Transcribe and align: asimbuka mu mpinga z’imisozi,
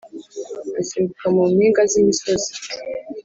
asimbuka 0.81 1.25
mu 1.35 1.43
mpinga 1.53 1.81
z’imisozi, 1.91 2.51